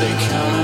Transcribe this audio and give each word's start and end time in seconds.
they 0.00 0.12
come. 0.28 0.59